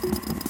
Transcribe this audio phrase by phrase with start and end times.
[0.00, 0.40] Jesus.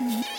[0.00, 0.30] Mm-hmm.